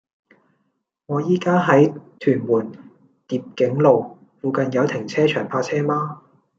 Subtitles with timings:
[1.05, 2.71] 我依家喺屯門
[3.27, 6.23] 蝶景路，附近有停車場泊車嗎